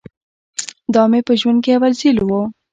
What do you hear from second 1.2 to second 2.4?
په ژوند کښې اول ځل و.